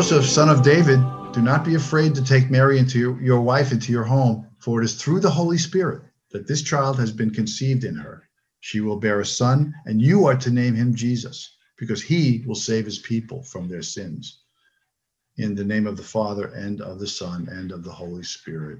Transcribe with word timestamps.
Joseph, 0.00 0.24
son 0.24 0.48
of 0.48 0.62
David, 0.62 0.98
do 1.34 1.42
not 1.42 1.62
be 1.62 1.74
afraid 1.74 2.14
to 2.14 2.24
take 2.24 2.50
Mary 2.50 2.78
into 2.78 2.98
your, 2.98 3.20
your 3.20 3.42
wife 3.42 3.70
into 3.70 3.92
your 3.92 4.02
home, 4.02 4.46
for 4.58 4.80
it 4.80 4.84
is 4.86 4.94
through 4.94 5.20
the 5.20 5.28
Holy 5.28 5.58
Spirit 5.58 6.04
that 6.30 6.48
this 6.48 6.62
child 6.62 6.98
has 6.98 7.12
been 7.12 7.28
conceived 7.28 7.84
in 7.84 7.96
her. 7.96 8.26
She 8.60 8.80
will 8.80 8.96
bear 8.96 9.20
a 9.20 9.26
son, 9.26 9.74
and 9.84 10.00
you 10.00 10.24
are 10.24 10.36
to 10.36 10.50
name 10.50 10.74
him 10.74 10.94
Jesus, 10.94 11.54
because 11.76 12.00
he 12.00 12.42
will 12.46 12.54
save 12.54 12.86
his 12.86 12.98
people 12.98 13.42
from 13.42 13.68
their 13.68 13.82
sins. 13.82 14.40
In 15.36 15.54
the 15.54 15.66
name 15.66 15.86
of 15.86 15.98
the 15.98 16.02
Father, 16.02 16.46
and 16.46 16.80
of 16.80 16.98
the 16.98 17.06
Son, 17.06 17.46
and 17.50 17.70
of 17.70 17.84
the 17.84 17.92
Holy 17.92 18.22
Spirit. 18.22 18.78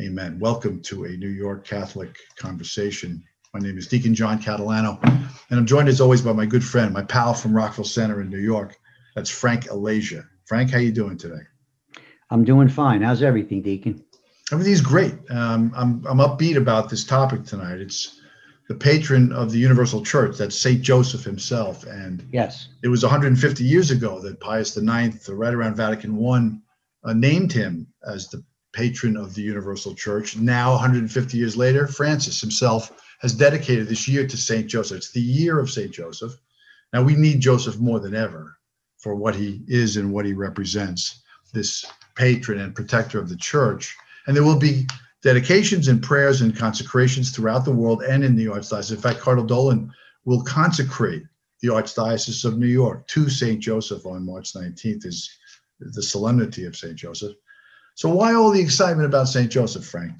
Amen. 0.00 0.40
Welcome 0.40 0.82
to 0.82 1.04
a 1.04 1.16
New 1.16 1.28
York 1.28 1.64
Catholic 1.64 2.18
conversation. 2.34 3.22
My 3.54 3.60
name 3.60 3.78
is 3.78 3.86
Deacon 3.86 4.12
John 4.12 4.42
Catalano, 4.42 5.00
and 5.04 5.60
I'm 5.60 5.66
joined 5.66 5.88
as 5.88 6.00
always 6.00 6.20
by 6.20 6.32
my 6.32 6.46
good 6.46 6.64
friend, 6.64 6.92
my 6.92 7.04
pal 7.04 7.32
from 7.32 7.54
Rockville 7.54 7.84
Center 7.84 8.20
in 8.20 8.28
New 8.28 8.40
York. 8.40 8.76
That's 9.14 9.30
Frank 9.30 9.66
Alasia. 9.66 10.26
Frank, 10.52 10.70
how 10.70 10.76
you 10.76 10.92
doing 10.92 11.16
today? 11.16 11.40
I'm 12.28 12.44
doing 12.44 12.68
fine. 12.68 13.00
How's 13.00 13.22
everything, 13.22 13.62
Deacon? 13.62 14.04
Everything's 14.52 14.82
great. 14.82 15.14
Um, 15.30 15.72
I'm 15.74 16.06
I'm 16.06 16.18
upbeat 16.18 16.58
about 16.58 16.90
this 16.90 17.04
topic 17.04 17.46
tonight. 17.46 17.80
It's 17.80 18.20
the 18.68 18.74
patron 18.74 19.32
of 19.32 19.50
the 19.50 19.58
Universal 19.58 20.04
Church. 20.04 20.36
That's 20.36 20.60
Saint 20.60 20.82
Joseph 20.82 21.24
himself, 21.24 21.84
and 21.84 22.28
yes, 22.34 22.68
it 22.82 22.88
was 22.88 23.02
150 23.02 23.64
years 23.64 23.90
ago 23.90 24.20
that 24.20 24.40
Pius 24.40 24.76
IX, 24.76 25.26
right 25.30 25.54
around 25.54 25.74
Vatican 25.74 26.16
One, 26.16 26.60
uh, 27.02 27.14
named 27.14 27.50
him 27.50 27.86
as 28.06 28.28
the 28.28 28.44
patron 28.74 29.16
of 29.16 29.34
the 29.34 29.40
Universal 29.40 29.94
Church. 29.94 30.36
Now, 30.36 30.72
150 30.72 31.38
years 31.38 31.56
later, 31.56 31.86
Francis 31.86 32.42
himself 32.42 32.92
has 33.22 33.32
dedicated 33.32 33.88
this 33.88 34.06
year 34.06 34.26
to 34.26 34.36
Saint 34.36 34.66
Joseph. 34.66 34.98
It's 34.98 35.12
the 35.12 35.20
year 35.22 35.58
of 35.58 35.70
Saint 35.70 35.92
Joseph. 35.92 36.34
Now 36.92 37.02
we 37.02 37.16
need 37.16 37.40
Joseph 37.40 37.78
more 37.78 38.00
than 38.00 38.14
ever 38.14 38.58
for 39.02 39.14
what 39.14 39.34
he 39.34 39.62
is 39.66 39.96
and 39.96 40.12
what 40.12 40.24
he 40.24 40.32
represents. 40.32 41.22
This 41.52 41.84
patron 42.14 42.60
and 42.60 42.74
protector 42.74 43.18
of 43.18 43.28
the 43.28 43.36
church. 43.36 43.94
And 44.26 44.34
there 44.34 44.44
will 44.44 44.58
be 44.58 44.86
dedications 45.22 45.88
and 45.88 46.02
prayers 46.02 46.40
and 46.40 46.56
consecrations 46.56 47.30
throughout 47.30 47.64
the 47.64 47.72
world 47.72 48.02
and 48.02 48.24
in 48.24 48.36
the 48.36 48.46
Archdiocese. 48.46 48.92
In 48.92 48.96
fact, 48.96 49.20
Cardinal 49.20 49.46
Dolan 49.46 49.92
will 50.24 50.42
consecrate 50.44 51.24
the 51.60 51.68
Archdiocese 51.68 52.44
of 52.44 52.58
New 52.58 52.66
York 52.66 53.06
to 53.08 53.28
St. 53.28 53.60
Joseph 53.60 54.06
on 54.06 54.24
March 54.24 54.52
19th, 54.52 55.04
is 55.04 55.30
the 55.80 56.02
solemnity 56.02 56.64
of 56.64 56.76
St. 56.76 56.96
Joseph. 56.96 57.34
So, 57.94 58.08
why 58.08 58.34
all 58.34 58.50
the 58.50 58.60
excitement 58.60 59.06
about 59.06 59.28
St. 59.28 59.50
Joseph, 59.50 59.84
Frank? 59.84 60.12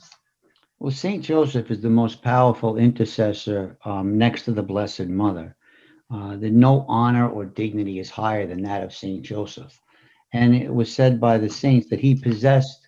Well, 0.78 0.91
St. 0.91 1.25
Joseph 1.25 1.70
is 1.70 1.80
the 1.80 1.91
most 1.91 2.22
powerful 2.22 2.77
intercessor 2.77 3.77
um, 3.84 4.19
next 4.19 4.42
to 4.42 4.53
the 4.53 4.62
Blessed 4.62 5.06
Mother. 5.06 5.56
Uh, 6.12 6.36
that 6.36 6.52
no 6.52 6.84
honor 6.88 7.27
or 7.27 7.46
dignity 7.46 7.98
is 7.98 8.10
higher 8.10 8.46
than 8.46 8.62
that 8.62 8.82
of 8.82 8.94
St. 8.94 9.22
Joseph. 9.22 9.80
And 10.34 10.54
it 10.54 10.72
was 10.72 10.92
said 10.92 11.19
by 11.19 11.38
the 11.38 11.48
saints 11.48 11.88
that 11.88 12.00
he 12.00 12.14
possessed 12.14 12.86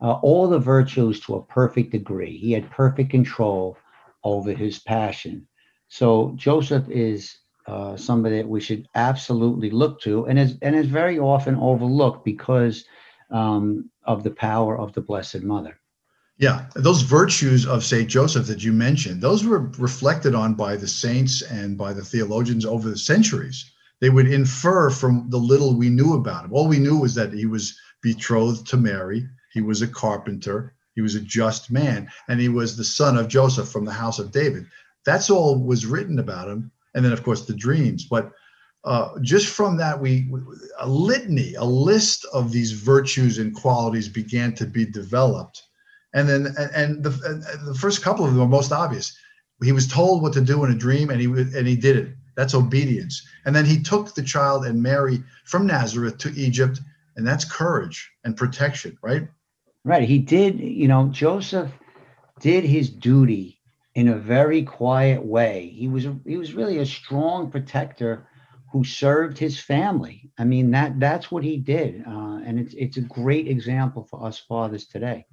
uh, 0.00 0.14
all 0.14 0.48
the 0.48 0.58
virtues 0.58 1.20
to 1.20 1.36
a 1.36 1.44
perfect 1.44 1.92
degree. 1.92 2.36
He 2.36 2.50
had 2.50 2.68
perfect 2.70 3.10
control 3.10 3.78
over 4.24 4.52
his 4.52 4.80
passion. 4.80 5.46
So 5.88 6.32
Joseph 6.34 6.88
is 6.88 7.36
uh, 7.66 7.96
somebody 7.96 8.38
that 8.38 8.48
we 8.48 8.60
should 8.60 8.88
absolutely 8.96 9.70
look 9.70 10.00
to, 10.00 10.26
and 10.26 10.38
is 10.38 10.56
and 10.62 10.74
is 10.74 10.86
very 10.86 11.18
often 11.18 11.56
overlooked 11.56 12.24
because 12.24 12.84
um, 13.30 13.90
of 14.04 14.22
the 14.22 14.30
power 14.30 14.78
of 14.78 14.92
the 14.92 15.00
Blessed 15.00 15.42
Mother. 15.42 15.78
Yeah, 16.38 16.66
those 16.74 17.02
virtues 17.02 17.66
of 17.66 17.84
Saint 17.84 18.08
Joseph 18.08 18.46
that 18.46 18.62
you 18.62 18.72
mentioned, 18.72 19.22
those 19.22 19.44
were 19.44 19.70
reflected 19.78 20.34
on 20.34 20.54
by 20.54 20.76
the 20.76 20.88
saints 20.88 21.40
and 21.42 21.78
by 21.78 21.94
the 21.94 22.04
theologians 22.04 22.66
over 22.66 22.90
the 22.90 22.98
centuries 22.98 23.72
they 24.00 24.10
would 24.10 24.30
infer 24.30 24.90
from 24.90 25.28
the 25.30 25.38
little 25.38 25.74
we 25.74 25.88
knew 25.88 26.14
about 26.14 26.44
him. 26.44 26.52
All 26.52 26.68
we 26.68 26.78
knew 26.78 26.98
was 26.98 27.14
that 27.14 27.32
he 27.32 27.46
was 27.46 27.78
betrothed 28.02 28.66
to 28.68 28.76
Mary, 28.76 29.28
he 29.52 29.62
was 29.62 29.82
a 29.82 29.88
carpenter, 29.88 30.74
he 30.94 31.00
was 31.00 31.14
a 31.14 31.20
just 31.20 31.70
man, 31.70 32.08
and 32.28 32.40
he 32.40 32.48
was 32.48 32.76
the 32.76 32.84
son 32.84 33.16
of 33.16 33.28
Joseph 33.28 33.68
from 33.68 33.84
the 33.84 33.92
house 33.92 34.18
of 34.18 34.32
David. 34.32 34.66
That's 35.04 35.30
all 35.30 35.62
was 35.62 35.86
written 35.86 36.18
about 36.18 36.48
him. 36.48 36.70
And 36.94 37.04
then, 37.04 37.12
of 37.12 37.22
course, 37.22 37.44
the 37.44 37.54
dreams. 37.54 38.04
But 38.04 38.32
uh, 38.84 39.18
just 39.20 39.48
from 39.48 39.76
that, 39.76 40.00
we 40.00 40.30
a 40.78 40.88
litany, 40.88 41.54
a 41.54 41.64
list 41.64 42.26
of 42.32 42.52
these 42.52 42.72
virtues 42.72 43.38
and 43.38 43.54
qualities 43.54 44.08
began 44.08 44.54
to 44.54 44.66
be 44.66 44.86
developed. 44.86 45.62
And 46.14 46.28
then, 46.28 46.54
and, 46.74 47.02
the, 47.02 47.10
the 47.66 47.74
first 47.74 48.02
couple 48.02 48.24
of 48.24 48.32
them 48.32 48.42
are 48.42 48.48
most 48.48 48.72
obvious. 48.72 49.16
He 49.62 49.72
was 49.72 49.86
told 49.86 50.22
what 50.22 50.32
to 50.34 50.40
do 50.40 50.64
in 50.64 50.72
a 50.72 50.74
dream, 50.74 51.10
and 51.10 51.20
he 51.20 51.26
and 51.26 51.66
he 51.66 51.76
did 51.76 51.96
it 51.96 52.08
that's 52.36 52.54
obedience. 52.54 53.26
And 53.44 53.56
then 53.56 53.64
he 53.64 53.82
took 53.82 54.14
the 54.14 54.22
child 54.22 54.64
and 54.64 54.80
Mary 54.80 55.24
from 55.44 55.66
Nazareth 55.66 56.18
to 56.18 56.32
Egypt, 56.36 56.80
and 57.16 57.26
that's 57.26 57.44
courage 57.44 58.10
and 58.24 58.36
protection, 58.36 58.96
right? 59.02 59.26
Right. 59.84 60.06
He 60.08 60.18
did, 60.18 60.60
you 60.60 60.86
know, 60.86 61.08
Joseph 61.08 61.72
did 62.40 62.64
his 62.64 62.90
duty 62.90 63.58
in 63.94 64.08
a 64.08 64.16
very 64.16 64.62
quiet 64.62 65.24
way. 65.24 65.72
He 65.74 65.88
was 65.88 66.06
he 66.26 66.36
was 66.36 66.52
really 66.52 66.78
a 66.78 66.86
strong 66.86 67.50
protector 67.50 68.28
who 68.72 68.84
served 68.84 69.38
his 69.38 69.58
family. 69.58 70.30
I 70.38 70.44
mean 70.44 70.70
that 70.72 71.00
that's 71.00 71.30
what 71.30 71.42
he 71.42 71.56
did, 71.56 72.04
uh, 72.06 72.40
and 72.44 72.58
it's 72.60 72.74
it's 72.74 72.96
a 72.98 73.02
great 73.02 73.48
example 73.48 74.06
for 74.10 74.22
us 74.26 74.38
fathers 74.38 74.86
today. 74.86 75.24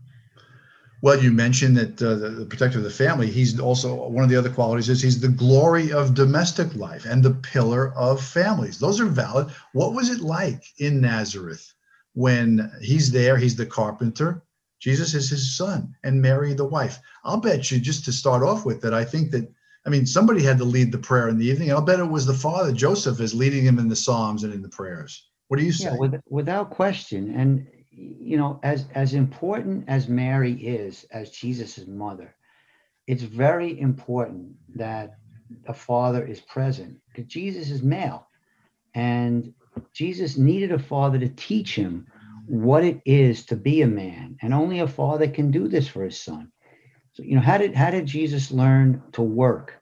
Well, 1.04 1.22
you 1.22 1.34
mentioned 1.34 1.76
that 1.76 2.02
uh, 2.02 2.16
the, 2.16 2.30
the, 2.30 2.46
protector 2.46 2.78
of 2.78 2.86
the 2.86 2.90
family. 2.90 3.30
He's 3.30 3.60
also 3.60 4.08
one 4.08 4.24
of 4.24 4.30
the 4.30 4.38
other 4.38 4.50
qualities 4.50 4.88
is 4.88 5.02
he's 5.02 5.20
the 5.20 5.28
glory 5.28 5.92
of 5.92 6.14
domestic 6.14 6.74
life 6.76 7.04
and 7.04 7.22
the 7.22 7.34
pillar 7.34 7.94
of 7.94 8.24
families. 8.24 8.80
Those 8.80 9.02
are 9.02 9.06
valid. 9.06 9.50
What 9.74 9.94
was 9.94 10.10
it 10.10 10.22
like 10.22 10.64
in 10.78 11.02
Nazareth 11.02 11.74
when 12.14 12.72
he's 12.82 13.12
there? 13.12 13.36
He's 13.36 13.58
the 13.58 13.66
carpenter. 13.66 14.46
Jesus 14.80 15.14
is 15.14 15.30
his 15.30 15.58
son, 15.58 15.94
and 16.06 16.22
Mary 16.22 16.54
the 16.54 16.64
wife. 16.64 17.00
I'll 17.26 17.42
bet 17.42 17.70
you 17.70 17.82
just 17.82 18.06
to 18.06 18.14
start 18.14 18.42
off 18.42 18.66
with 18.66 18.80
that. 18.84 18.94
I 18.94 19.04
think 19.04 19.32
that 19.32 19.52
I 19.86 19.90
mean 19.90 20.06
somebody 20.06 20.42
had 20.42 20.58
to 20.60 20.64
lead 20.64 20.94
the 20.94 21.00
prayer 21.00 21.28
in 21.28 21.38
the 21.38 21.48
evening. 21.48 21.70
I'll 21.74 21.82
bet 21.82 22.00
it 22.00 22.10
was 22.10 22.26
the 22.26 22.34
father 22.34 22.72
Joseph 22.72 23.20
is 23.20 23.34
leading 23.34 23.66
him 23.66 23.78
in 23.78 23.90
the 23.90 23.96
psalms 23.98 24.46
and 24.46 24.54
in 24.54 24.62
the 24.62 24.70
prayers. 24.70 25.28
What 25.50 25.60
do 25.60 25.66
you 25.66 25.74
say? 25.74 25.92
Yeah, 25.92 25.98
with, 25.98 26.22
without 26.30 26.70
question. 26.70 27.36
And 27.38 27.68
you 27.96 28.38
know, 28.38 28.60
as 28.64 28.86
as 28.96 29.14
important 29.14 29.86
as 29.88 30.08
Mary 30.08 30.54
is 30.54 31.06
as 31.12 31.30
Jesus's 31.30 31.88
mother, 31.88 32.36
it's 33.08 33.24
very 33.24 33.80
important 33.80 34.56
that 34.76 35.18
a 35.68 35.74
father 35.74 36.26
is 36.26 36.40
present 36.40 37.00
because 37.10 37.32
Jesus 37.32 37.70
is 37.70 37.84
male, 37.84 38.28
and 38.96 39.54
Jesus 39.94 40.38
needed 40.38 40.72
a 40.72 40.80
father 40.80 41.20
to 41.20 41.30
teach 41.30 41.76
him 41.76 42.08
what 42.48 42.84
it 42.84 43.02
is 43.06 43.46
to 43.46 43.56
be 43.56 43.82
a 43.82 43.88
man, 43.88 44.38
and 44.42 44.54
only 44.54 44.80
a 44.80 44.88
father 44.88 45.28
can 45.28 45.52
do 45.52 45.68
this 45.68 45.88
for 45.88 46.04
his 46.04 46.20
son. 46.20 46.52
So, 47.14 47.24
you 47.24 47.36
know, 47.36 47.42
how 47.42 47.58
did 47.58 47.76
how 47.76 47.92
did 47.92 48.06
Jesus 48.06 48.52
learn 48.52 49.04
to 49.14 49.22
work? 49.22 49.80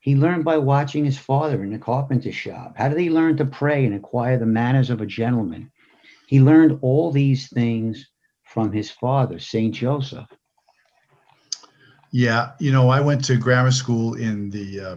He 0.00 0.16
learned 0.16 0.44
by 0.44 0.56
watching 0.56 1.04
his 1.04 1.18
father 1.18 1.62
in 1.62 1.70
the 1.70 1.78
carpenter 1.78 2.32
shop. 2.32 2.74
How 2.76 2.88
did 2.88 2.98
he 2.98 3.10
learn 3.10 3.36
to 3.36 3.44
pray 3.44 3.84
and 3.84 3.94
acquire 3.94 4.38
the 4.38 4.46
manners 4.46 4.88
of 4.88 5.02
a 5.02 5.06
gentleman? 5.06 5.70
He 6.30 6.40
learned 6.40 6.78
all 6.80 7.10
these 7.10 7.48
things 7.48 8.06
from 8.44 8.70
his 8.70 8.88
father, 8.88 9.40
St. 9.40 9.74
Joseph. 9.74 10.28
Yeah, 12.12 12.52
you 12.60 12.70
know, 12.70 12.88
I 12.88 13.00
went 13.00 13.24
to 13.24 13.36
grammar 13.36 13.72
school 13.72 14.14
in 14.14 14.48
the 14.48 14.80
uh, 14.80 14.96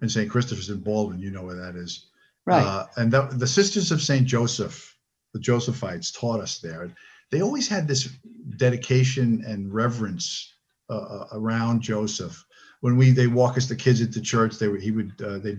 in 0.00 0.08
St. 0.08 0.30
Christopher's 0.30 0.70
in 0.70 0.80
Baldwin. 0.80 1.20
You 1.20 1.32
know 1.32 1.42
where 1.42 1.54
that 1.56 1.76
is, 1.76 2.06
right? 2.46 2.64
Uh, 2.64 2.86
and 2.96 3.12
the, 3.12 3.26
the 3.26 3.46
Sisters 3.46 3.92
of 3.92 4.00
St. 4.00 4.26
Joseph, 4.26 4.96
the 5.34 5.38
Josephites, 5.38 6.18
taught 6.18 6.40
us 6.40 6.60
there. 6.60 6.90
They 7.30 7.42
always 7.42 7.68
had 7.68 7.86
this 7.86 8.08
dedication 8.56 9.44
and 9.46 9.70
reverence 9.74 10.50
uh, 10.88 10.94
uh 10.94 11.26
around 11.32 11.82
Joseph. 11.82 12.42
When 12.80 12.96
we 12.96 13.10
they 13.10 13.26
walk 13.26 13.58
us 13.58 13.66
the 13.66 13.76
kids 13.76 14.00
into 14.00 14.22
church, 14.22 14.58
they 14.58 14.68
would 14.68 14.80
he 14.80 14.92
would 14.92 15.12
uh, 15.20 15.40
they 15.40 15.58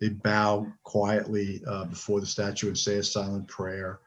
they 0.00 0.08
bow 0.08 0.66
quietly 0.82 1.62
uh, 1.66 1.84
before 1.84 2.20
the 2.20 2.26
statue 2.26 2.68
and 2.68 2.78
say 2.78 2.94
a 2.94 3.02
silent 3.02 3.48
prayer. 3.48 4.00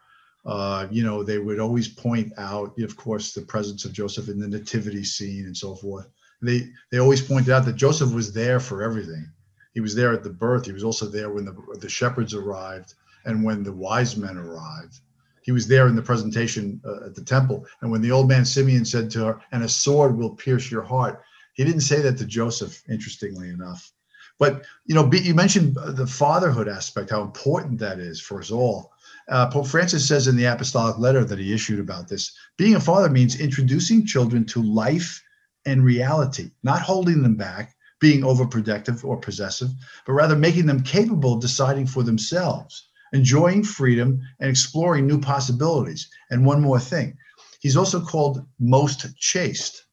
Uh, 0.49 0.87
you 0.89 1.03
know, 1.03 1.21
they 1.21 1.37
would 1.37 1.59
always 1.59 1.87
point 1.87 2.33
out, 2.39 2.73
of 2.79 2.97
course, 2.97 3.33
the 3.33 3.41
presence 3.41 3.85
of 3.85 3.93
Joseph 3.93 4.29
in 4.29 4.39
the 4.39 4.47
nativity 4.47 5.03
scene 5.03 5.45
and 5.45 5.55
so 5.55 5.75
forth. 5.75 6.07
They 6.41 6.71
they 6.91 6.97
always 6.97 7.21
pointed 7.21 7.51
out 7.51 7.65
that 7.65 7.75
Joseph 7.75 8.11
was 8.11 8.33
there 8.33 8.59
for 8.59 8.81
everything. 8.81 9.31
He 9.75 9.79
was 9.79 9.93
there 9.93 10.11
at 10.11 10.23
the 10.23 10.31
birth. 10.31 10.65
He 10.65 10.71
was 10.71 10.83
also 10.83 11.05
there 11.05 11.29
when 11.29 11.45
the 11.45 11.55
the 11.79 11.87
shepherds 11.87 12.33
arrived 12.33 12.95
and 13.25 13.43
when 13.43 13.61
the 13.61 13.71
wise 13.71 14.17
men 14.17 14.37
arrived. 14.37 15.01
He 15.43 15.51
was 15.51 15.67
there 15.67 15.87
in 15.87 15.95
the 15.95 16.01
presentation 16.01 16.81
uh, 16.83 17.05
at 17.05 17.13
the 17.13 17.23
temple. 17.23 17.67
And 17.81 17.91
when 17.91 18.01
the 18.01 18.11
old 18.11 18.27
man 18.27 18.43
Simeon 18.43 18.85
said 18.85 19.11
to 19.11 19.25
her, 19.25 19.41
"And 19.51 19.63
a 19.63 19.69
sword 19.69 20.17
will 20.17 20.35
pierce 20.35 20.71
your 20.71 20.83
heart," 20.83 21.21
he 21.53 21.63
didn't 21.63 21.81
say 21.81 22.01
that 22.01 22.17
to 22.17 22.25
Joseph. 22.25 22.81
Interestingly 22.89 23.49
enough, 23.49 23.91
but 24.39 24.65
you 24.87 24.95
know, 24.95 25.11
you 25.13 25.35
mentioned 25.35 25.75
the 25.75 26.07
fatherhood 26.07 26.67
aspect, 26.67 27.11
how 27.11 27.21
important 27.21 27.77
that 27.79 27.99
is 27.99 28.19
for 28.19 28.39
us 28.39 28.49
all 28.49 28.93
uh, 29.29 29.47
Pope 29.49 29.67
Francis 29.67 30.07
says 30.07 30.27
in 30.27 30.35
the 30.35 30.45
apostolic 30.45 30.97
letter 30.97 31.23
that 31.23 31.39
he 31.39 31.53
issued 31.53 31.79
about 31.79 32.07
this 32.07 32.31
being 32.57 32.75
a 32.75 32.79
father 32.79 33.09
means 33.09 33.39
introducing 33.39 34.05
children 34.05 34.45
to 34.45 34.61
life 34.61 35.21
and 35.65 35.83
reality, 35.83 36.51
not 36.63 36.81
holding 36.81 37.21
them 37.21 37.35
back, 37.35 37.75
being 37.99 38.21
overprotective 38.21 39.03
or 39.03 39.17
possessive, 39.17 39.69
but 40.05 40.13
rather 40.13 40.35
making 40.35 40.65
them 40.65 40.81
capable 40.81 41.33
of 41.33 41.41
deciding 41.41 41.85
for 41.85 42.03
themselves. 42.03 42.89
enjoying 43.13 43.63
freedom 43.63 44.21
and 44.39 44.49
exploring 44.49 45.07
new 45.07 45.19
possibilities. 45.19 46.09
And 46.29 46.45
one 46.45 46.61
more 46.61 46.79
thing, 46.79 47.17
he's 47.59 47.77
also 47.77 47.99
called 47.99 48.45
most 48.59 49.15
chaste. 49.17 49.85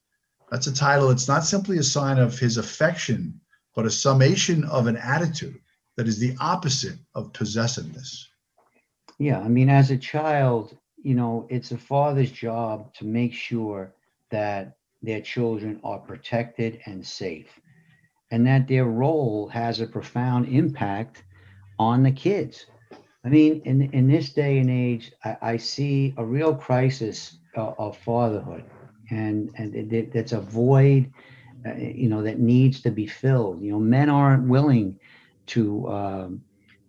That's 0.50 0.66
a 0.66 0.74
title. 0.74 1.10
It's 1.10 1.28
not 1.28 1.44
simply 1.44 1.78
a 1.78 1.82
sign 1.82 2.18
of 2.18 2.38
his 2.38 2.56
affection, 2.56 3.40
but 3.74 3.86
a 3.86 3.90
summation 3.90 4.64
of 4.64 4.86
an 4.86 4.96
attitude 4.96 5.58
that 5.96 6.08
is 6.08 6.18
the 6.18 6.36
opposite 6.40 6.98
of 7.14 7.32
possessiveness. 7.32 8.28
Yeah, 9.18 9.40
I 9.40 9.48
mean, 9.48 9.68
as 9.68 9.90
a 9.90 9.96
child, 9.96 10.76
you 11.02 11.14
know, 11.14 11.46
it's 11.48 11.72
a 11.72 11.78
father's 11.78 12.30
job 12.30 12.92
to 12.94 13.04
make 13.04 13.32
sure 13.32 13.94
that 14.30 14.76
their 15.02 15.20
children 15.20 15.80
are 15.84 15.98
protected 15.98 16.80
and 16.86 17.06
safe, 17.06 17.60
and 18.30 18.46
that 18.46 18.68
their 18.68 18.84
role 18.84 19.48
has 19.48 19.80
a 19.80 19.86
profound 19.86 20.48
impact 20.48 21.24
on 21.78 22.02
the 22.02 22.10
kids. 22.10 22.66
I 23.24 23.28
mean, 23.28 23.62
in, 23.64 23.82
in 23.92 24.08
this 24.08 24.32
day 24.32 24.58
and 24.58 24.70
age, 24.70 25.12
I, 25.24 25.36
I 25.42 25.56
see 25.56 26.14
a 26.16 26.24
real 26.24 26.54
crisis 26.54 27.38
uh, 27.56 27.72
of 27.78 27.96
fatherhood, 27.96 28.64
and 29.10 29.50
and 29.56 29.74
it, 29.74 30.14
it, 30.14 30.32
a 30.32 30.40
void, 30.40 31.10
uh, 31.66 31.74
you 31.76 32.08
know, 32.08 32.22
that 32.22 32.38
needs 32.38 32.82
to 32.82 32.90
be 32.90 33.06
filled. 33.06 33.62
You 33.62 33.72
know, 33.72 33.78
men 33.80 34.10
aren't 34.10 34.48
willing 34.48 34.98
to 35.46 35.88
um, 35.88 36.42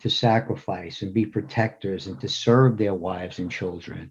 to 0.08 0.16
sacrifice 0.16 1.02
and 1.02 1.14
be 1.14 1.26
protectors 1.26 2.08
and 2.08 2.20
to 2.22 2.30
serve 2.30 2.78
their 2.78 2.94
wives 2.94 3.40
and 3.40 3.52
children. 3.52 4.10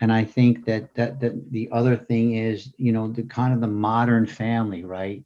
And 0.00 0.12
I 0.12 0.24
think 0.24 0.64
that 0.66 0.94
that 0.94 1.20
that 1.20 1.52
the 1.52 1.68
other 1.70 1.96
thing 1.96 2.34
is, 2.34 2.72
you 2.78 2.90
know, 2.90 3.06
the 3.08 3.22
kind 3.22 3.54
of 3.54 3.60
the 3.60 3.68
modern 3.68 4.26
family, 4.26 4.84
right? 4.84 5.22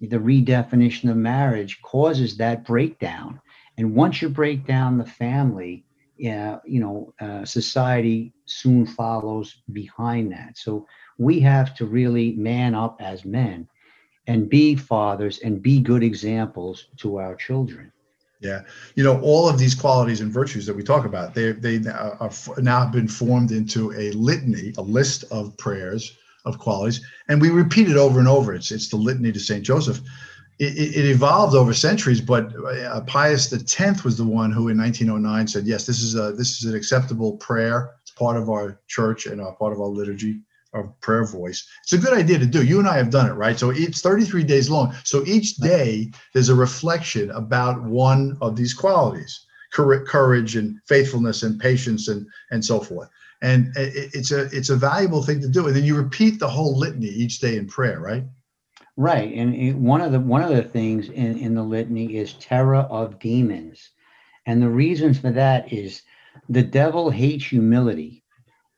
The 0.00 0.16
redefinition 0.16 1.08
of 1.08 1.16
marriage 1.16 1.80
causes 1.82 2.36
that 2.38 2.64
breakdown. 2.64 3.40
And 3.78 3.94
once 3.94 4.20
you 4.20 4.28
break 4.28 4.66
down 4.66 4.98
the 4.98 5.06
family, 5.06 5.84
yeah, 6.16 6.58
you 6.64 6.80
know, 6.80 7.14
uh, 7.20 7.44
society 7.44 8.32
soon 8.46 8.86
follows 8.86 9.62
behind 9.72 10.32
that. 10.32 10.58
So 10.58 10.86
we 11.18 11.40
have 11.40 11.74
to 11.76 11.86
really 11.86 12.32
man 12.32 12.74
up 12.74 13.00
as 13.00 13.24
men 13.24 13.68
and 14.26 14.48
be 14.48 14.74
fathers 14.74 15.38
and 15.38 15.62
be 15.62 15.80
good 15.80 16.02
examples 16.02 16.88
to 16.98 17.18
our 17.18 17.36
children. 17.36 17.92
Yeah, 18.44 18.60
you 18.94 19.02
know, 19.02 19.18
all 19.22 19.48
of 19.48 19.58
these 19.58 19.74
qualities 19.74 20.20
and 20.20 20.30
virtues 20.30 20.66
that 20.66 20.76
we 20.76 20.82
talk 20.82 21.06
about, 21.06 21.34
they 21.34 21.52
they 21.52 21.76
are 21.88 22.30
now 22.58 22.86
been 22.90 23.08
formed 23.08 23.52
into 23.52 23.92
a 23.94 24.12
litany, 24.12 24.74
a 24.76 24.82
list 24.82 25.24
of 25.30 25.56
prayers 25.56 26.16
of 26.44 26.58
qualities, 26.58 27.00
and 27.28 27.40
we 27.40 27.48
repeat 27.48 27.88
it 27.88 27.96
over 27.96 28.18
and 28.18 28.28
over. 28.28 28.52
It's 28.54 28.70
it's 28.70 28.90
the 28.90 28.96
litany 28.96 29.32
to 29.32 29.40
Saint 29.40 29.64
Joseph. 29.64 30.00
It, 30.58 30.76
it, 30.96 31.10
evolved 31.10 31.56
over 31.56 31.74
centuries, 31.74 32.20
but 32.20 32.52
uh, 32.54 33.00
Pius 33.08 33.52
X 33.52 34.04
was 34.04 34.16
the 34.16 34.24
one 34.24 34.52
who, 34.52 34.68
in 34.68 34.78
1909, 34.78 35.48
said, 35.48 35.66
"Yes, 35.66 35.86
this 35.86 36.00
is 36.00 36.14
a 36.14 36.32
this 36.32 36.62
is 36.62 36.70
an 36.70 36.76
acceptable 36.76 37.38
prayer. 37.38 37.94
It's 38.02 38.12
part 38.12 38.36
of 38.36 38.50
our 38.50 38.78
church 38.86 39.26
and 39.26 39.40
part 39.58 39.72
of 39.72 39.80
our 39.80 39.88
liturgy." 39.88 40.42
Of 40.74 41.00
prayer 41.00 41.24
voice. 41.24 41.66
It's 41.82 41.92
a 41.92 41.98
good 41.98 42.12
idea 42.12 42.38
to 42.38 42.46
do. 42.46 42.64
You 42.64 42.78
and 42.78 42.88
I 42.88 42.96
have 42.96 43.10
done 43.10 43.26
it, 43.26 43.34
right? 43.34 43.58
So 43.58 43.70
it's 43.70 44.00
33 44.00 44.44
days 44.44 44.68
long. 44.68 44.94
So 45.04 45.24
each 45.26 45.56
day 45.56 46.10
there's 46.32 46.48
a 46.48 46.54
reflection 46.54 47.30
about 47.30 47.82
one 47.82 48.36
of 48.40 48.56
these 48.56 48.74
qualities 48.74 49.46
courage 49.74 50.54
and 50.54 50.78
faithfulness 50.86 51.42
and 51.42 51.58
patience 51.58 52.06
and 52.06 52.26
and 52.52 52.64
so 52.64 52.78
forth 52.78 53.10
and 53.42 53.72
it's 53.76 54.30
a 54.32 54.44
it's 54.56 54.70
a 54.70 54.76
valuable 54.76 55.22
thing 55.22 55.40
to 55.40 55.48
do 55.48 55.66
and 55.66 55.76
then 55.76 55.84
you 55.84 55.96
repeat 55.96 56.38
the 56.38 56.48
whole 56.48 56.78
litany 56.78 57.08
each 57.08 57.40
day 57.40 57.56
in 57.56 57.66
prayer 57.66 58.00
right 58.00 58.24
right 58.96 59.34
and 59.34 59.82
one 59.82 60.00
of 60.00 60.12
the 60.12 60.20
one 60.20 60.42
of 60.42 60.50
the 60.50 60.62
things 60.62 61.08
in 61.08 61.36
in 61.38 61.54
the 61.54 61.62
litany 61.62 62.16
is 62.16 62.34
terror 62.34 62.76
of 62.76 63.18
demons 63.18 63.90
and 64.46 64.62
the 64.62 64.68
reasons 64.68 65.18
for 65.18 65.30
that 65.30 65.72
is 65.72 66.02
the 66.48 66.62
devil 66.62 67.10
hates 67.10 67.46
humility 67.46 68.23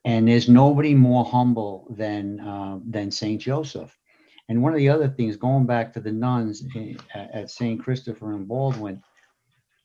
and 0.07 0.29
there's 0.29 0.49
nobody 0.49 0.95
more 0.95 1.25
humble 1.25 1.89
than 1.91 2.39
uh, 2.39 2.79
than 2.89 3.11
Saint 3.11 3.43
Joseph. 3.43 3.95
And 4.49 4.63
one 4.63 4.73
of 4.73 4.79
the 4.79 4.89
other 4.89 5.09
things, 5.09 5.37
going 5.37 5.67
back 5.67 5.93
to 5.93 6.01
the 6.01 6.13
nuns 6.13 6.65
at 7.13 7.51
Saint 7.51 7.83
Christopher 7.83 8.33
and 8.33 8.47
Baldwin, 8.47 9.03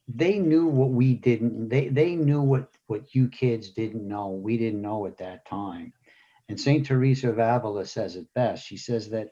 they 0.07 0.37
knew 0.37 0.67
what 0.67 0.91
we 0.91 1.15
didn't. 1.15 1.69
They 1.69 1.87
they 1.87 2.15
knew 2.15 2.41
what 2.41 2.69
what 2.85 3.15
you 3.15 3.29
kids 3.29 3.71
didn't 3.71 4.07
know. 4.07 4.29
We 4.29 4.57
didn't 4.57 4.83
know 4.83 5.07
at 5.07 5.17
that 5.17 5.47
time. 5.47 5.91
And 6.49 6.59
Saint 6.59 6.85
Teresa 6.85 7.29
of 7.29 7.39
Avila 7.39 7.85
says 7.85 8.15
it 8.15 8.27
best. 8.35 8.63
She 8.63 8.77
says 8.77 9.09
that, 9.09 9.29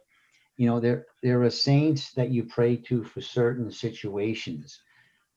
you 0.57 0.65
know, 0.65 0.79
there 0.79 1.05
there 1.21 1.43
are 1.43 1.51
saints 1.51 2.13
that 2.13 2.31
you 2.31 2.45
pray 2.45 2.77
to 2.87 3.03
for 3.03 3.21
certain 3.21 3.71
situations, 3.71 4.81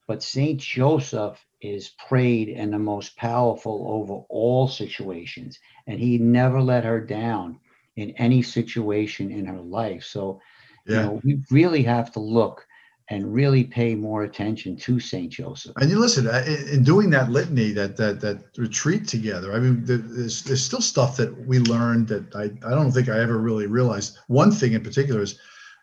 but 0.09 0.23
Saint 0.23 0.61
Joseph 0.61 1.45
is 1.63 1.91
prayed 2.09 2.49
and 2.49 2.73
the 2.73 2.79
most 2.79 3.17
powerful 3.17 3.87
over 3.89 4.25
all 4.29 4.69
situations. 4.69 5.59
And 5.87 5.99
he 5.99 6.19
never 6.19 6.61
let 6.61 6.85
her 6.85 7.01
down 7.01 7.59
in 7.97 8.11
any 8.13 8.43
situation 8.43 9.31
in 9.31 9.47
her 9.47 9.61
life. 9.61 10.05
So, 10.05 10.41
yeah. 10.87 10.97
you 10.97 11.03
know, 11.03 11.21
we 11.25 11.43
really 11.51 11.83
have 11.85 12.13
to 12.13 12.21
look 12.21 12.67
and 13.09 13.33
really 13.33 13.65
pay 13.65 13.95
more 13.95 14.23
attention 14.23 14.77
to 14.77 14.99
Saint 14.99 15.31
Joseph. 15.31 15.73
And 15.77 15.91
you 15.91 15.99
listen, 15.99 16.27
in 16.73 16.83
doing 16.83 17.11
that 17.11 17.31
litany, 17.31 17.73
that 17.73 17.97
that 17.97 18.21
that 18.21 18.39
retreat 18.57 19.07
together. 19.07 19.53
I 19.53 19.59
mean, 19.59 19.85
there's 19.85 20.43
there's 20.45 20.65
still 20.65 20.81
stuff 20.81 21.17
that 21.19 21.47
we 21.47 21.59
learned 21.59 22.09
that 22.09 22.35
I 22.35 22.45
I 22.67 22.71
don't 22.71 22.91
think 22.91 23.09
I 23.09 23.21
ever 23.21 23.39
really 23.39 23.67
realized. 23.67 24.19
One 24.29 24.51
thing 24.51 24.73
in 24.73 24.83
particular 24.83 25.21
is 25.21 25.39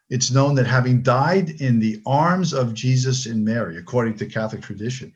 it's 0.10 0.32
known 0.32 0.56
that 0.56 0.66
having 0.66 1.04
died 1.04 1.62
in 1.62 1.80
the 1.80 2.02
arms 2.06 2.52
of 2.52 2.74
Jesus 2.74 3.28
and 3.28 3.46
Mary, 3.46 3.78
according 3.78 4.16
to 4.18 4.26
Catholic 4.26 4.62
tradition, 4.62 5.14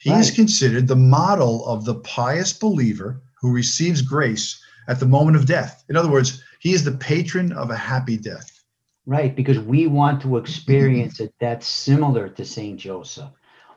he 0.00 0.10
right. 0.10 0.20
is 0.20 0.30
considered 0.30 0.88
the 0.88 0.96
model 0.96 1.66
of 1.66 1.84
the 1.84 1.96
pious 1.96 2.52
believer 2.52 3.22
who 3.40 3.52
receives 3.52 4.02
grace 4.02 4.60
at 4.88 5.00
the 5.00 5.06
moment 5.06 5.36
of 5.36 5.46
death. 5.46 5.84
In 5.88 5.96
other 5.96 6.10
words, 6.10 6.42
he 6.60 6.72
is 6.72 6.84
the 6.84 6.92
patron 6.92 7.52
of 7.52 7.70
a 7.70 7.76
happy 7.76 8.16
death. 8.16 8.50
Right, 9.06 9.36
because 9.36 9.58
we 9.58 9.86
want 9.86 10.22
to 10.22 10.38
experience 10.38 11.20
a 11.20 11.28
death 11.38 11.62
similar 11.62 12.28
to 12.30 12.44
St. 12.44 12.80
Joseph, 12.80 13.30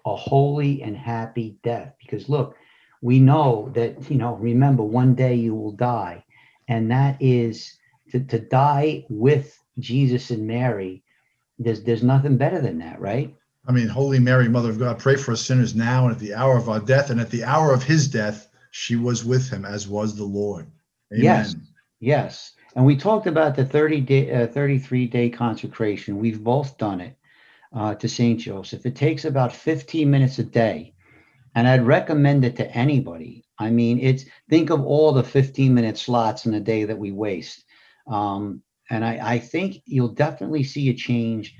a 0.05 0.15
holy 0.15 0.81
and 0.83 0.95
happy 0.95 1.57
death. 1.63 1.93
Because 1.99 2.29
look, 2.29 2.55
we 3.01 3.19
know 3.19 3.69
that, 3.75 4.09
you 4.09 4.17
know, 4.17 4.35
remember, 4.35 4.83
one 4.83 5.15
day 5.15 5.35
you 5.35 5.53
will 5.53 5.73
die. 5.73 6.23
And 6.69 6.89
that 6.91 7.21
is 7.21 7.77
to, 8.11 8.21
to 8.21 8.39
die 8.39 9.05
with 9.09 9.57
Jesus 9.79 10.31
and 10.31 10.47
Mary. 10.47 11.03
There's, 11.59 11.83
there's 11.83 12.03
nothing 12.03 12.37
better 12.37 12.61
than 12.61 12.79
that, 12.79 13.01
right? 13.01 13.35
I 13.67 13.73
mean, 13.73 13.87
Holy 13.87 14.19
Mary, 14.19 14.47
Mother 14.47 14.69
of 14.69 14.79
God, 14.79 14.97
pray 14.97 15.17
for 15.17 15.33
us 15.33 15.41
sinners 15.41 15.75
now 15.75 16.05
and 16.05 16.13
at 16.13 16.19
the 16.19 16.33
hour 16.33 16.57
of 16.57 16.69
our 16.69 16.79
death. 16.79 17.09
And 17.09 17.19
at 17.19 17.29
the 17.29 17.43
hour 17.43 17.73
of 17.73 17.83
his 17.83 18.07
death, 18.07 18.49
she 18.71 18.95
was 18.95 19.25
with 19.25 19.49
him, 19.49 19.65
as 19.65 19.87
was 19.87 20.15
the 20.15 20.23
Lord. 20.23 20.67
Amen. 21.11 21.23
Yes. 21.23 21.55
Yes. 21.99 22.53
And 22.75 22.85
we 22.85 22.95
talked 22.95 23.27
about 23.27 23.55
the 23.55 23.65
30 23.65 24.01
day, 24.01 24.31
uh, 24.31 24.47
33 24.47 25.07
day 25.07 25.29
consecration. 25.29 26.19
We've 26.19 26.43
both 26.43 26.77
done 26.77 27.01
it 27.01 27.17
uh, 27.73 27.95
to 27.95 28.07
St. 28.07 28.39
Joseph. 28.39 28.85
It 28.85 28.95
takes 28.95 29.25
about 29.25 29.53
15 29.53 30.09
minutes 30.09 30.39
a 30.39 30.43
day. 30.43 30.93
And 31.55 31.67
I'd 31.67 31.85
recommend 31.85 32.45
it 32.45 32.55
to 32.57 32.71
anybody. 32.71 33.43
I 33.59 33.71
mean, 33.71 33.99
it's 33.99 34.25
think 34.49 34.69
of 34.69 34.85
all 34.85 35.11
the 35.11 35.23
15 35.23 35.73
minute 35.73 35.97
slots 35.97 36.45
in 36.45 36.53
a 36.53 36.59
day 36.59 36.85
that 36.85 36.97
we 36.97 37.11
waste. 37.11 37.65
Um, 38.05 38.61
and 38.89 39.03
I, 39.03 39.19
I 39.33 39.39
think 39.39 39.81
you'll 39.85 40.09
definitely 40.09 40.63
see 40.63 40.89
a 40.89 40.93
change 40.93 41.55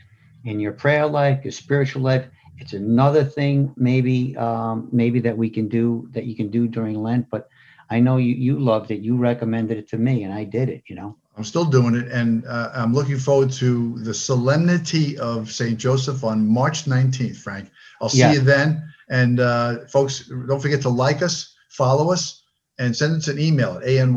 in 0.48 0.60
your 0.62 0.72
prayer 0.72 1.06
life, 1.06 1.44
your 1.44 1.51
spiritual 1.51 2.01
life. 2.01 2.25
It's 2.58 2.74
another 2.74 3.24
thing 3.24 3.74
maybe 3.75 4.36
um, 4.38 4.88
maybe 4.92 5.20
that 5.20 5.38
we 5.38 5.50
can 5.50 5.68
do 5.68 6.08
that 6.12 6.24
you 6.25 6.36
can 6.36 6.50
do 6.50 6.68
during 6.68 6.96
Lent. 7.04 7.30
But 7.30 7.50
I 7.89 8.00
know 8.00 8.18
you 8.18 8.34
you 8.34 8.58
loved 8.58 8.89
it. 8.92 9.01
You 9.01 9.18
recommended 9.18 9.77
it 9.77 9.88
to 9.89 9.98
me, 9.98 10.24
and 10.24 10.34
I 10.34 10.44
did 10.44 10.70
it. 10.70 10.84
You 10.88 10.96
know. 10.96 11.18
I'm 11.38 11.44
still 11.44 11.66
doing 11.66 11.94
it, 11.94 12.08
and 12.08 12.46
uh, 12.48 12.72
I'm 12.74 12.94
looking 12.94 13.20
forward 13.20 13.51
to 13.63 14.00
the 14.00 14.13
solemnity 14.13 15.20
of 15.20 15.51
Saint 15.51 15.77
Joseph 15.77 16.24
on 16.24 16.48
March 16.48 16.86
19th. 16.86 17.38
Frank, 17.38 17.70
I'll 18.01 18.10
see 18.10 18.20
yeah. 18.20 18.34
you 18.34 18.39
then. 18.39 18.92
And 19.10 19.39
uh, 19.39 19.86
folks, 19.86 20.32
don't 20.48 20.60
forget 20.60 20.82
to 20.82 20.89
like 20.89 21.22
us, 21.22 21.54
follow 21.70 22.12
us, 22.12 22.42
and 22.80 22.96
send 22.96 23.16
us 23.18 23.27
an 23.27 23.39
email 23.39 23.77
at 23.77 23.84
any 23.84 24.12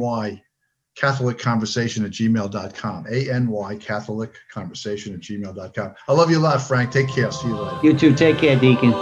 Catholic 1.01 1.39
conversation 1.39 2.05
at 2.05 2.11
gmail.com. 2.11 3.07
A-N-Y 3.11 3.77
Catholic 3.77 4.35
conversation 4.51 5.15
at 5.15 5.21
gmail.com. 5.21 5.95
I 6.07 6.13
love 6.13 6.31
you 6.31 6.39
a 6.39 6.41
lot, 6.41 6.61
Frank. 6.61 6.93
Take 6.93 7.09
care. 7.09 7.33
See 7.33 7.49
you 7.49 7.57
later. 7.57 7.81
You 7.83 7.97
too. 7.97 8.15
Take 8.15 8.37
care, 8.37 8.57
Deacon. 8.57 8.93